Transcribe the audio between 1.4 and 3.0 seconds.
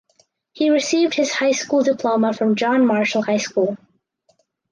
school diploma from John